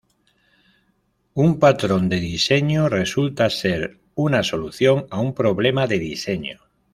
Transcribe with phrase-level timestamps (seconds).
[1.35, 6.59] Un patrón de diseño resulta ser una solución a un problema de diseño.